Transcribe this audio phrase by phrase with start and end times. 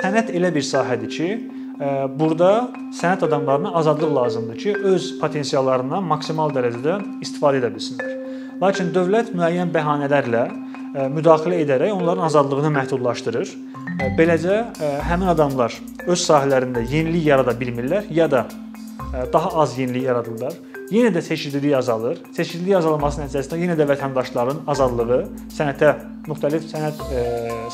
[0.00, 1.26] Sənət elə bir sahədir ki,
[2.16, 8.14] burada sənət adamlarına azadlıq lazımdır ki, öz potensiallarından maksimal dərəcədə istifadə edə bilsinlər.
[8.62, 10.46] Lakin dövlət müəyyən bəhanələrlə
[11.12, 13.52] müdaxilə edərək onların azadlığını məhdudlaşdırır.
[14.16, 14.56] Beləcə
[15.10, 15.76] həmin adamlar
[16.06, 18.46] öz sahələrində yenilik yarada bilmirlər ya da
[19.32, 20.56] daha az yenilik yaradırlar.
[20.90, 22.18] Yenə də seçicilik azalır.
[22.34, 25.20] Seçicilik azalması nəticəsində yenə də vətəndaşların azadlığı,
[25.54, 25.92] sənətə,
[26.26, 27.04] müxtəlif sənət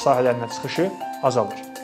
[0.02, 0.90] sahələrinə çıxışı
[1.22, 1.75] azalır.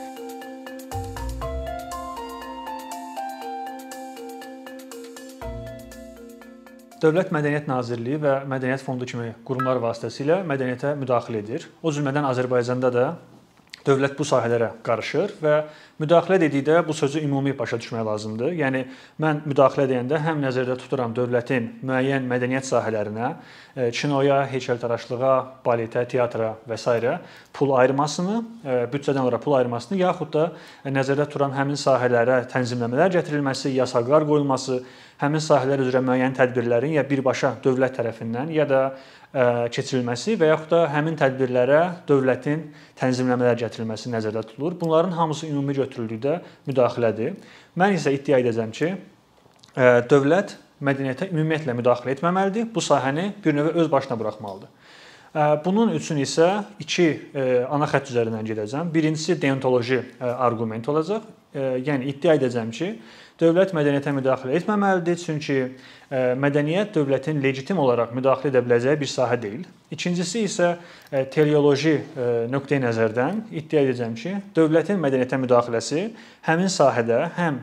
[7.02, 11.64] Dövlət Mədəniyyət Nazirliyi və Mədəniyyət Fondu kimi qurumlar vasitəsilə mədəniyyətə müdaxilə edir.
[11.82, 13.06] O cümlədən Azərbaycanda da
[13.82, 15.56] dövlət bu sahələrə qarışır və
[15.98, 18.54] müdaxilə dedikdə bu sözü ümumi başa düşmək lazımdır.
[18.60, 18.84] Yəni
[19.22, 23.34] mən müdaxilə deyəndə həm nəzərdə tuturam dövlətin müəyyən mədəniyyət sahələrinə,
[23.74, 25.34] e, kinoya, heykəltaraşlığa,
[25.66, 27.18] baletə, teatra və s.
[27.52, 30.50] pul ayırmasını, e, büdcədən ora pul ayırmasını yaxud da
[30.86, 34.84] nəzərdə tuturam həmin sahələrə tənzimləmələr gətirilməsi, yasaqlar qoyulması,
[35.22, 38.82] həmin sahələr üzrə müəyyən tədbirlərin ya birbaşa dövlət tərəfindən ya da
[39.72, 41.78] keçirilməsi və yaxud da həmin tədbirlərə
[42.08, 42.66] dövlətin
[43.00, 44.74] tənzimləmələr gətirilməsi nəzərdə tutulur.
[44.80, 46.34] Bunların hamısı ümumi götürüldükdə
[46.68, 47.38] müdaxilədir.
[47.78, 48.90] Mən isə iddia edəcəm ki,
[50.10, 52.68] dövlət mədəniyyətə ümumiyyətlə müdaxilə etməməlidir.
[52.74, 54.68] Bu sahəni bir növ öz başına buraxmalıdır.
[55.64, 57.06] Bunun üçün isə iki
[57.72, 58.92] ana xətt üzərindən gedəcəm.
[58.92, 61.24] Birincisi deontoloji arqument olacaq.
[61.56, 62.90] Yəni iddia edəcəm ki,
[63.40, 65.58] dövlət mədəniyyətə müdaxilə etməməlidir, çünki
[66.42, 69.64] mədəniyyət dövlətin legitim olaraq müdaxilə edə biləcəyi bir sahə deyil.
[69.92, 70.72] İkincisi isə
[71.32, 71.98] teleoloji
[72.52, 76.08] nöqteyi nəzərdən iddia edəcəm ki, dövlətin mədəniyyətə müdaxiləsi
[76.48, 77.60] həmin sahədə həm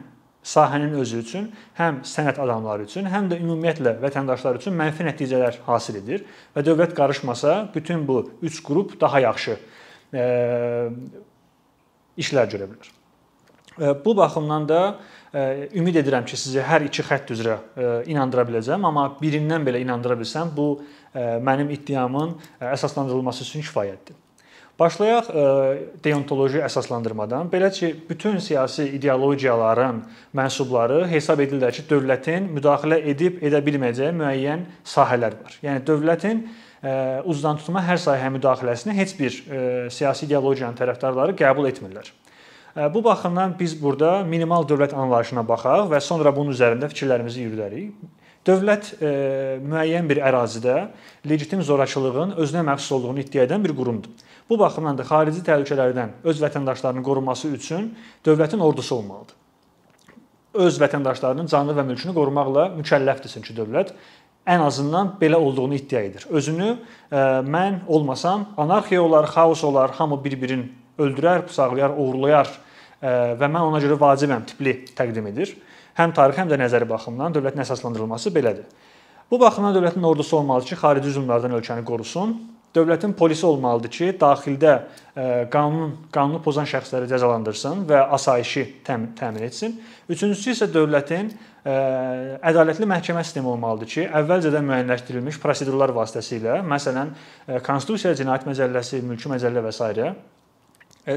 [0.50, 1.48] sahənin özü üçün,
[1.78, 6.24] həm sənət adamları üçün, həm də ümumiyyətlə vətəndaşlar üçün mənfi nəticələr hasil edir
[6.56, 9.60] və dövlət qarışmasa, bütün bu üç qrup daha yaxşı
[12.20, 12.96] işlər görə bilər.
[14.06, 14.82] Bu baxımdan da
[15.76, 17.58] ümid edirəm ki, sizi hər iki xətt üzrə
[18.10, 20.72] inandıra biləcəm, amma birindən belə inandıra bilsəm, bu
[21.46, 22.34] mənim iddiamın
[22.74, 24.18] əsaslandırılması üçün kifayətdir.
[24.80, 25.28] Başlayaq
[26.04, 27.50] deontoloji əsaslandırmadan.
[27.52, 30.00] Belə ki, bütün siyasi ideologiyaların
[30.36, 35.58] mənsubları hesab edirlər ki, dövlətin müdaxilə edib edə bilməyəcəyi müəyyən sahələr var.
[35.66, 36.46] Yəni dövlətin
[37.28, 39.36] uzdan tutma hər sahəyə müdaxiləsini heç bir
[39.92, 42.08] siyasi ideologiyanın tərəfdarları qəbul etmirlər.
[42.76, 47.96] Bu baxımdan biz burada minimal dövlət anlayışına baxaq və sonra bunun üzərində fikirlərimizi yürüdərik.
[48.46, 49.10] Dövlət e,
[49.66, 50.76] müəyyən bir ərazidə
[51.28, 54.14] legitim zorakılığın özünə məxsus olduğunu iddia edən bir qurumdur.
[54.50, 57.92] Bu baxımdan da xarici təhlükələrdən öz vətəndaşlarının qorunması üçün
[58.26, 59.36] dövlətin ordusu olmalıdır.
[60.54, 63.94] Öz vətəndaşlarının canlı və mülkünü qorumaqla mükəlləfdir çünki dövlət
[64.48, 66.26] ən azından belə olduğunu iddia edir.
[66.30, 66.78] Özünü
[67.12, 72.52] mən olmasam anarxiya olar, xaos olar, hamı bir-birini öldürər, bıçaqlayar, oğurlayar
[73.02, 75.56] e, və mən ona görə vacibəm tipli təqdim edir.
[76.00, 78.68] Həm tarixi, həm də nəzəri baxımından dövlətin əsaslandırılması belədir.
[79.32, 82.38] Bu baxımdan dövlətin ordusu olmalıdır ki, xarici hücumlardan ölkəni qorusun.
[82.76, 84.72] Dövlətin polisi olmalıdır ki, daxildə
[85.18, 85.24] e,
[85.54, 89.76] qanun qanunu pozan şəxsləri cəzalandırsın və asayişi təmin etsin.
[90.10, 91.76] Üçüncüsü isə dövlətin e,
[92.52, 97.14] ədalətli məhkəmə sistemi olmalıdır ki, əvvəlcədən müəyyənləşdirilmiş prosedurlar vasitəsilə, məsələn,
[97.66, 100.39] Konstitusiya, Cinayət Məcəlləsi, Mülki Məcəllə və s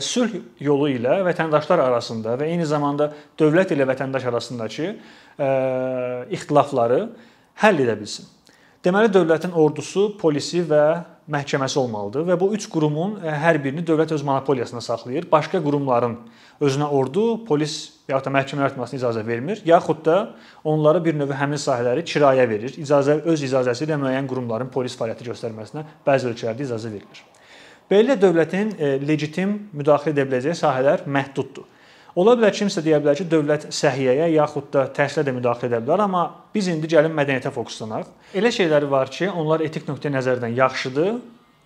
[0.00, 5.48] sülh yolu ilə vətəndaşlar arasında və eyni zamanda dövlət ilə vətəndaş arasındakı e,
[6.38, 7.00] ixtilafları
[7.62, 8.28] həll edə bilsin.
[8.82, 10.84] Deməli dövlətin ordusu, polisi və
[11.30, 15.28] məhkəməsi olmalıdır və bu üç qurumun e, hər birini dövlət öz monopoliyasında saxlayır.
[15.30, 16.16] Başqa qurumların
[16.62, 17.76] özünə ordu, polis
[18.08, 20.16] və ya da məhkəmə yaratmasına icazə vermir, yaxud da
[20.64, 22.74] onlara bir növ həmin sahələri kirayə verir.
[22.78, 27.22] İcazə öz icazəsi ilə müəyyən qurumların polis fəaliyyəti göstərməsinə bəzi ölkələrdə icazə verilir.
[27.90, 31.66] Beləliklə dövlətin e, legitim müdaxilə edə biləcəyi sahələr məhduddur.
[32.20, 36.02] Ola bilər kimsə deyə bilər ki, dövlət səhiyyəyə yaxud da təhsilə də müdaxilə edə bilər,
[36.04, 38.10] amma biz indi gəlin mədəniyyətə fokuslanaq.
[38.36, 41.14] Elə şeyləri var ki, onlar etik nöqteyi nəzərdən yaxşıdır,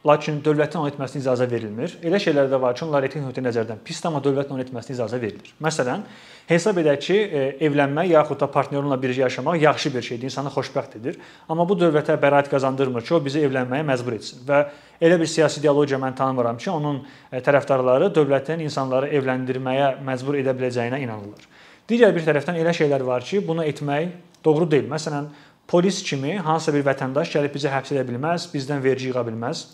[0.06, 1.97] Lakin dövlətin onu etməsinə icazə verilmir.
[2.06, 5.19] Elə şeylər də var ki, onlar etik nöqteyi nəzərdən pisdir, amma dövlətin onu etməsinə icazə
[5.19, 5.49] verilir.
[5.62, 6.05] Məsələn,
[6.47, 10.94] hesab edək ki, e, evlənmək yaxud da partnyorunla birgə yaşamaq yaxşı bir şeydir, insanı xoşbəxt
[11.00, 11.17] edir.
[11.50, 14.44] Amma bu dövlətə bəraət qazandırmır ki, o bizi evlənməyə məcbur etsin.
[14.47, 14.61] Və
[15.03, 17.00] elə bir siyasi ideologiya mən tanımıram ki, onun
[17.32, 21.49] e, tərəfdarları dövlətin insanları evləndirməyə məcbur edə biləcəyinə inanırlar.
[21.91, 24.14] Digər bir tərəfdən elə şeylər var ki, bunu etmək
[24.44, 24.87] doğru deyil.
[24.93, 25.26] Məsələn,
[25.67, 29.64] polis kimi hansısa bir vətəndaş gəlib bizi həbs edə bilməz, bizdən vergi yığa bilməz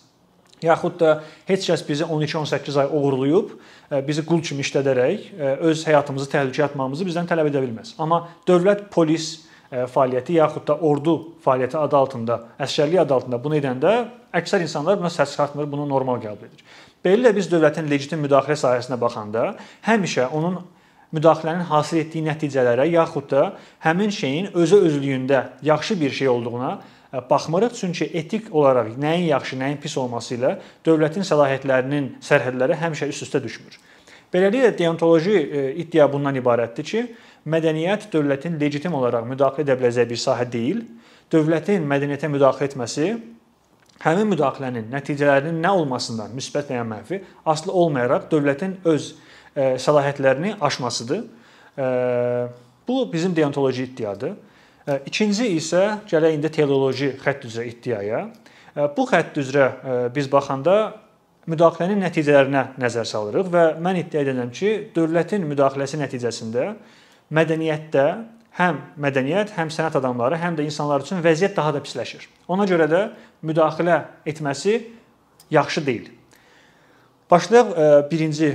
[0.63, 1.13] yaxud da
[1.49, 3.55] heç kəs bizi 12-18 ay oğurlayıb,
[3.93, 7.97] e, bizi qul kimi işlədərək e, öz həyatımızı təhlükəyə atmağımızı bizdən tələb edə bilməz.
[7.99, 9.35] Amma dövlət, polis,
[9.73, 11.15] fəaliyyəti yaxud da ordu
[11.45, 13.93] fəaliyyəti adı altında, əsgərlik adı altında bunu edəndə
[14.37, 16.61] əksər insanlar buna səs çıxartmır, bunu normal qəbul edir.
[17.05, 19.55] Beləliklə biz dövlətin legitim müdaxilə sahəsinə baxanda
[19.87, 20.61] həmişə onun
[21.13, 23.45] müdaxilənin hasil etdiyi nəticələrə yaxud da
[23.85, 26.73] həmin şeyin özü özlüyündə yaxşı bir şey olduğuna
[27.13, 30.55] baxmırıq, çünki etik olaraq nəyin yaxşı, nəyin pis olması ilə
[30.87, 33.77] dövlətin səlahiyyətlərinin sərhədləri həmişə üst-üstə düşmür.
[34.33, 35.37] Beləliklə deontoloji
[35.83, 37.03] iddia bundan ibarətdir ki,
[37.53, 40.81] mədəniyyət dövlətin legitim olaraq müdaxilə edə biləcəyi bir sahə deyil.
[41.33, 43.11] Dövlətin mədəniyyətə müdaxilə etməsi
[44.03, 49.11] həmin müdaxilənin nəticələrinin nə olmasından, müsbət və ya mənfi, asılı olmayaraq dövlətin öz
[49.55, 51.27] səlahiyyətlərini aşmasıdır.
[52.89, 54.33] Bu bizim deontoloji iddiadır.
[54.83, 58.25] İkinci isə gələk indi teleoloji xətt üzrə iddiaya.
[58.97, 59.67] Bu xətt üzrə
[60.15, 60.77] biz baxanda
[61.51, 66.73] müdaxilənin nəticələrinə nəzər salırıq və mən iddia edirəm ki, dövlətin müdaxiləsi nəticəsində
[67.35, 68.07] mədəniyyətdə
[68.59, 72.27] həm mədəniyyət, həm sənət adamları, həm də insanlar üçün vəziyyət daha da pisləşir.
[72.51, 73.05] Ona görə də
[73.47, 74.81] müdaxilə etməsi
[75.55, 76.11] yaxşı deyil.
[77.31, 77.71] Başlayaq
[78.11, 78.51] birinci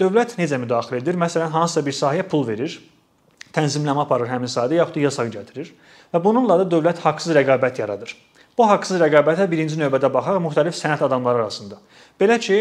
[0.00, 1.20] dövlət necə müdaxilə edir?
[1.20, 2.80] Məsələn, hansısa bir sahəyə pul verir,
[3.56, 5.72] tənzimləmə aparır həmin sahədə yaxud da yasaq gətirir
[6.12, 8.14] və bununla da dövlət haqsız rəqabət yaradır.
[8.58, 11.78] Bu haqsız rəqabətə birinci növbədə baxaq müxtəlif sənət adamları arasında.
[12.20, 12.58] Belə ki,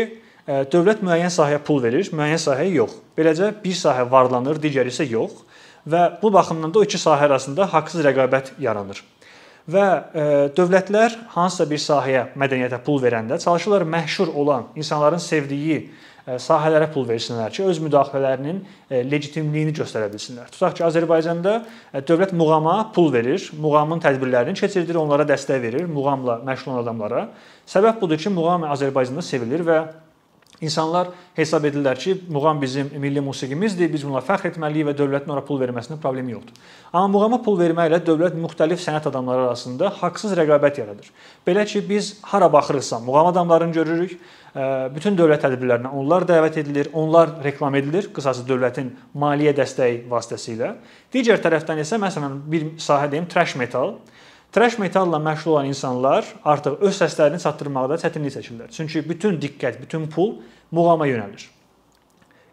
[0.48, 3.00] e, dövlət müəyyən sahəyə pul verir, müəyyən sahəyə yox.
[3.18, 5.44] Beləcə bir sahə varlanır, digəri isə yox
[5.88, 9.04] və bu baxımdan da o iki sahə arasında haqsız rəqabət yaranır.
[9.72, 10.24] Və e,
[10.58, 15.84] dövlətlər hansısa bir sahəyə, mədəniyyətə pul verəndə çalışırlar məşhur olan, insanların sevdiyi
[16.39, 18.62] sahələrə pul versinlər ki, öz müdaxilələrinin
[19.12, 20.51] legitimliyini göstərə bilsinlər.
[20.54, 21.57] Tutaq ki, Azərbaycanda
[22.07, 27.25] dövlət muğama pul verir, muğamın tədbirlərini keçirdir, onlara dəstək verir, muğamla məşğul olan adamlara.
[27.68, 29.81] Səbəb budur ki, muğam Azərbaycanda sevilir və
[30.62, 35.42] İnsanlar hesab edirlər ki, muğam bizim milli musiqimizdir, biz bununla fəxr etməliyik və dövlətin ora
[35.46, 36.60] pul verməsində problemi yoxdur.
[36.94, 41.10] Amma muğama pul verməklə dövlət müxtəlif sənət adamları arasında haqsız rəqabət yaradır.
[41.48, 44.16] Belə ki, biz hara baxırıqsa, muğam adamlarını görürük,
[44.94, 50.75] bütün dövlət tədbirlərinə onlar dəvət edilir, onlar reklam edilir, qısası dövlətin maliyyə dəstəyi vasitəsilə.
[51.13, 53.96] Digər tərəfdən isə məsələn bir sahə deyim, trash metal.
[54.51, 58.71] Trash metalla məşğul olan insanlar artıq öz səslərini çatdırmaqda çətinlik çəkirlər.
[58.75, 60.36] Çünki bütün diqqət, bütün pul
[60.71, 61.48] muğama yönəlir.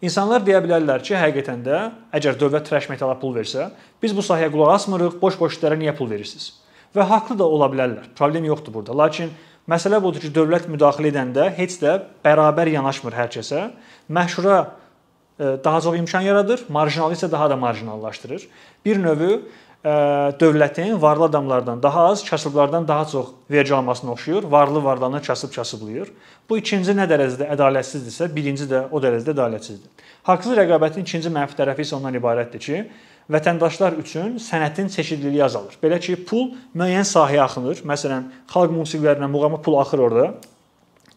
[0.02, 1.80] İnsanlar deyə bilərlər ki, həqiqətən də
[2.14, 3.72] əgər dövlət trash metala pul versə,
[4.02, 6.52] biz bu sahəyə qulaq asmırıq, boş-boş işlərə niyə pul verirsiniz?
[6.94, 8.12] Və haqlı da ola bilərlər.
[8.14, 8.94] Problem yoxdur burada.
[8.94, 9.34] Lakin
[9.68, 13.66] Məsələ budur ki, dövlət müdaxilə edəndə heç də bərabər yanaşmır hər kəsə.
[14.08, 18.46] Məşhura e, daha çox imkan yaradır, marjinalı isə daha da marjinallaşdırır.
[18.84, 19.42] Bir növü
[19.84, 24.42] dövlətin varlı adamlardan daha az, kasıblardan daha çox vergi almasına oxşuyur.
[24.42, 26.10] Varlı varlanı kasıb kasıblayır.
[26.50, 29.90] Bu ikinci nə dərəcədə ədalətsizdirsə, birinci də o dərəcədə ədalətsizdir.
[30.26, 32.82] Haqsız rəqabətin ikinci mənfi tərəfi isə ondan ibarətdir ki,
[33.30, 35.78] vətəndaşlar üçün sənətin çeşidliliyi azalır.
[35.82, 37.82] Belə ki, pul müəyyən sahəyə axınır.
[37.86, 40.32] Məsələn, xalq musiqilərinə, muğama pul axır orada.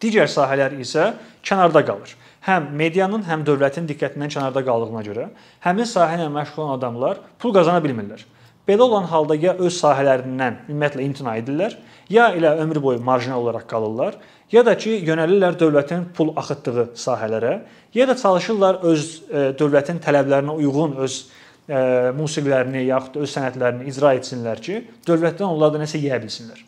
[0.02, 2.14] Digər sahələr isə kənarda qalır.
[2.46, 5.28] Həm medianın, həm dövlətin diqqətindən kənarda qaldığına görə
[5.62, 8.24] həmin sahə ilə məşğul olan adamlar pul qazana bilmirlər.
[8.68, 11.76] Belə olan halda ya öz sahələrindən ümumiyyətlə imtina edirlər,
[12.10, 14.18] ya elə ömür boyu marjinal olaraq qalırlar,
[14.52, 17.60] ya da ki, yönəlirlər dövlətin pul axıtdığı sahələrə,
[17.94, 21.22] ya da çalışırlar öz e, dövlətin tələblərinə uyğun öz
[22.18, 26.60] musiqilərini yaxud da öz sənətlərini icra etsinlər ki, dövlətdən onlar da nəsə yeyə bilsinlər.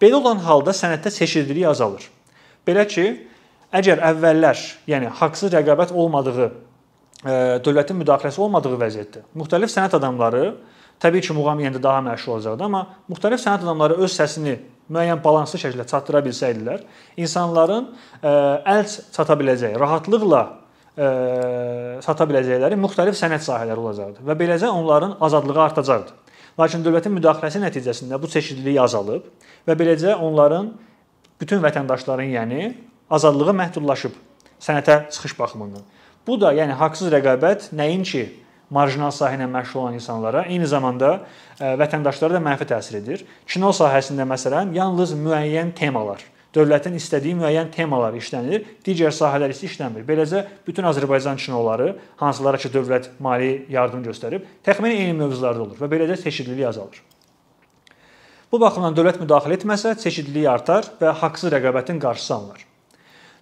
[0.00, 2.06] Belə olan halda sənətdə çeşidlilik azalır.
[2.66, 3.06] Belə ki,
[3.76, 6.48] əgər əvvəllər, yəni haqsız rəqabət olmadığı,
[7.66, 10.54] dövlətin müdaxiləsi olmadığı vəziyyətdə müxtəlif sənət adamları
[11.00, 14.56] təbii ki, muğam yenidə daha məşhur olacaqdı, amma müxtəlif sənət adamları öz səsini
[14.90, 16.82] müəyyən balanslı şəkildə çatdıra bilsəydilər,
[17.20, 17.90] insanların
[18.22, 18.82] əl
[19.14, 20.42] çata biləcəyi, rahatlıqla
[22.04, 26.16] sata biləcəkləri müxtəlif sənət sahələri olacaqdı və beləcə onların azadlığı artacaqdı.
[26.58, 29.28] Lakin dövlətin müdaxiləsi nəticəsində bu çeşidlilik azalıb
[29.68, 30.72] və beləcə onların
[31.40, 32.74] bütün vətəndaşların, yəni
[33.08, 34.18] azadlığı məhdudlaşıb
[34.60, 35.86] sənətə çıxış baxımından.
[36.26, 38.26] Bu da, yəni haqsız rəqabət nəinki
[38.70, 41.20] marjinal sahə ilə məşğul olan insanlara, eyni zamanda
[41.60, 43.24] vətəndaşlara da mənfi təsir edir.
[43.46, 46.22] Kino sahəsində məsələn yalnız müəyyən temalar
[46.54, 50.04] dövlətin istədiyi müəyyən temalar işlənir, digər sahələr isə işlənmir.
[50.06, 55.90] Beləcə bütün Azərbaycan kinoları, hansılara ki dövlət mali yardım göstərib, təxminən eyni mövzularda olur və
[55.92, 57.02] beləcə çeşidlilik azalır.
[58.50, 62.66] Bu baxımdan dövlət müdaxilə etməsə, çeşidlilik artar və haqsız rəqabətin qarşısı alınır.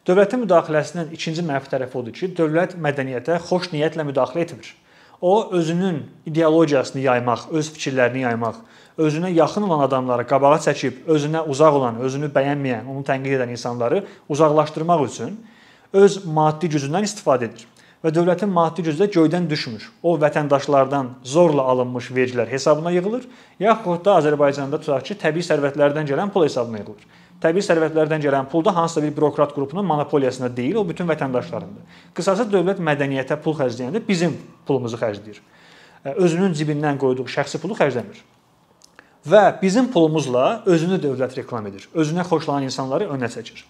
[0.09, 4.69] Dövlətin müdaxiləsinin ikinci mənfi tərəfi odur ki, dövlət mədəniyyətə xoş niyyətlə müdaxilə etmir.
[5.21, 8.61] O özünün ideologiyasını yaymaq, öz fikirlərini yaymaq,
[8.99, 14.05] özünə yaxın olan adamları qabağa çəkib, özünə uzaq olan, özünü bəyənməyən, onu tənqid edən insanları
[14.29, 15.35] uzaqlaşdırmaq üçün
[15.93, 17.67] öz maddi gücündən istifadə edir.
[18.05, 19.85] Və dövlətin maddi gücü də göydən düşmür.
[20.03, 23.25] O vətəndaşlardan zorla alınmış vergilər hesabına yığılır,
[23.61, 27.07] yaxud da Azərbaycanda tutaq ki, təbii sərvətlərdən gələn pul hesabına yığılır.
[27.43, 32.01] Təbii sərvətlərdən gələn pul da hansısa bir bürokrat qrupunun monopoliyasında deyil, o bütün vətəndaşlarındır.
[32.15, 34.35] Qısası dövlət mədəniyyətə pul xərcləyəndə bizim
[34.67, 35.39] pulumuzu xərcləyir.
[36.19, 38.19] Özünün cibindən qoyduğu şəxsi pulu xərcləmir.
[39.29, 41.87] Və bizim pulumuzla özünü dövlət reklam edir.
[41.95, 43.63] Özünə xoşlanan insanları önə çəkir.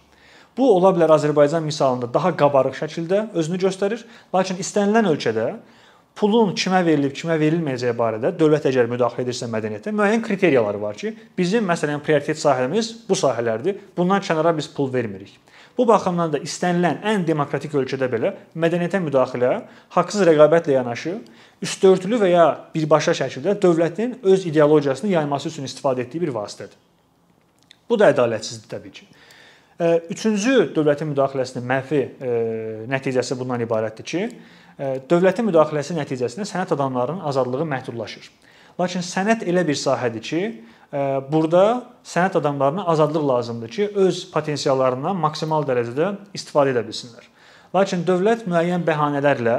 [0.58, 4.00] Bu ola bilər Azərbaycan misalında daha qabarıq şəkildə özünü göstərir,
[4.34, 5.44] lakin istənilən ölkədə
[6.18, 11.12] pulun kimə verilib, kimə verilməyəcəyi barədə dövlət əgər müdaxilə edirsə mədəniyyətə, müəyyən kriteriyaları var ki,
[11.38, 13.78] bizim məsələn prioritet sahəmiz bu sahələrdir.
[13.96, 15.36] Bundan kənara biz pul vermirik.
[15.78, 19.52] Bu baxımdan da istənilən ən demokratik ölkədə belə mədəniyyətə müdaxilə
[19.94, 21.14] haqsız rəqabətlə yanaşı
[21.62, 26.74] üstörtülü və ya birbaşa şəkildə dövlətin öz ideologiyasını yayması üçün istifadə etdiyi bir vasitədir.
[27.88, 29.06] Bu da ədalətsizdir təbii ki.
[29.78, 32.00] Üçüncü dövlətin müdaxiləsinin mənfi
[32.90, 34.22] nəticəsi bundan ibarətdir ki,
[35.10, 38.26] dövlətin müdaxiləsi nəticəsində sənət adamlarının azadlığı məhdudlaşır.
[38.80, 40.42] Lakin sənət elə bir sahədir ki,
[41.30, 47.30] burada sənət adamlarına azadlıq lazımdır ki, öz potensiallarından maksimal dərəcədə istifadə edə bilsinlər.
[47.74, 49.56] Lakin dövlət müəyyən bəhanələrlə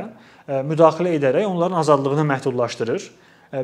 [0.68, 3.10] müdaxilə edərək onların azadlığını məhdudlaşdırır.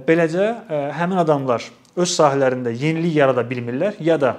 [0.07, 0.51] Beləcə
[0.95, 4.37] həmin adamlar öz sahələrində yenilik yarada bilmirlər ya da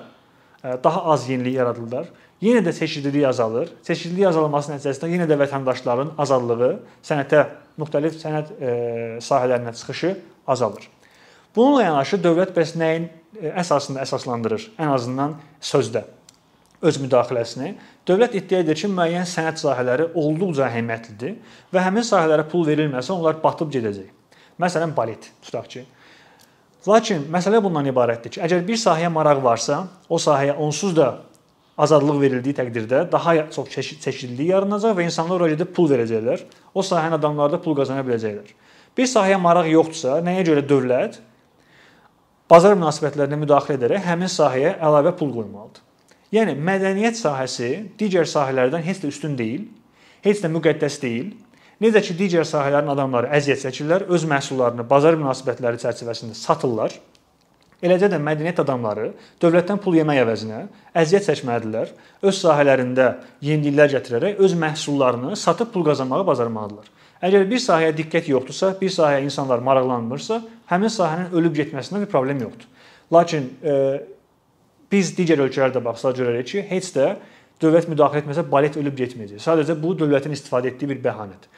[0.63, 2.09] daha az yenilik yaradılır.
[2.43, 3.71] Yenə də çeşidlilik azalır.
[3.87, 6.73] Çeşidlilik azalması nəticəsində yenə də vətəndaşların azadlığı,
[7.07, 7.47] sənətə,
[7.81, 8.75] müxtəlif sənət e,
[9.25, 10.13] sahələrinə çıxışı
[10.47, 10.89] azalır.
[11.57, 13.09] Bununla yanaşı dövlət bəs nəyin
[13.41, 14.69] e, əsasında əsaslandırır?
[14.77, 16.05] Ən azından sözdə
[16.85, 17.73] öz müdaxiləsini.
[18.07, 21.39] Dövlət iddia edir ki, müəyyən sənət sahələri olduqca əhəmiyyətlidir
[21.73, 24.13] və həmin sahələrə pul verilməsə onlar batıb gedəcək.
[24.61, 25.87] Məsələn, balet tutaq ki,
[26.87, 31.09] Lakin məsələ bundan ibarətdir ki, əgər bir sahəyə maraq varsa, o sahəyə onsuz da
[31.83, 36.45] azadlıq verildiyi təqdirdə daha çox çeşidlilik yaranacaq və insanlar ora gedib pul verəcəklər.
[36.75, 38.53] O sahənin adamları da pul qazana biləcəklər.
[38.97, 41.19] Bir sahəyə maraq yoxdursa, nəyə görə dövlət
[42.51, 45.83] bazar münasibətlərinə müdaxilə edərək həmin sahəyə əlavə pul qoymalıdır?
[46.37, 49.67] Yəni mədəniyyət sahəsi digər sahələrdən heç də üstün deyil,
[50.25, 51.35] heç də müqəddəs deyil
[51.85, 56.95] Necə ki, digər sahələrin adamları əziyyət çəkirlər, öz məhsullarını bazar münasibətləri çərçivəsində satırlar.
[57.85, 59.11] Eləcə də mədəniyyət adamları
[59.43, 60.63] dövlətdən pul yemək əvəzinə
[60.97, 61.91] əziyyət çəkməlidirlər.
[62.25, 63.11] Öz sahələrində
[63.45, 66.89] yeniliklər gətirərək öz məhsullarını satıb pul qazanmağı bacarmalıdırlar.
[67.29, 70.41] Əgər bir sahəyə diqqət yoxdursa, bir sahəyə insanlar maraqlanmırsa,
[70.73, 72.69] həmin sahənin ölüb getməsində bir problem yoxdur.
[73.13, 73.77] Lakin e,
[74.93, 77.15] biz digər ölkələrdə baxsaq görərik ki, heç də
[77.63, 79.41] dövlət müdaxilə etməsə balet ölüb getməyəcək.
[79.43, 81.49] Sadəcə bu dövlətin istifadə etdiyi bir bəhanədir.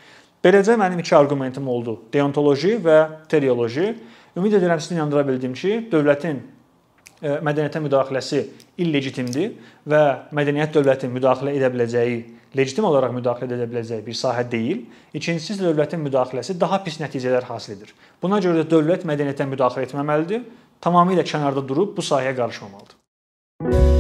[0.45, 2.99] Beləcə mənim iki arqumentim oldu: deontoloji və
[3.31, 3.90] terioloji.
[4.38, 8.45] Ümid edirəm sizi inandıra bildim ki, dövlətin e, mədəniyyətə müdaxiləsi
[8.78, 9.57] illegitimdir
[9.90, 10.02] və
[10.38, 12.21] mədəniyyət dövlətin müdaxilə edə biləcəyi,
[12.55, 14.87] legitim olaraq müdaxilə edə biləcəyi bir sahə deyil.
[15.11, 17.95] İkincisi dövlətin müdaxiləsi daha pis nəticələr hasil edir.
[18.23, 20.47] Buna görə də dövlət mədəniyyətə müdaxilə etməməlidir,
[20.85, 23.98] tamamilə kənarda durub bu sahəyə qarışmamalıdır.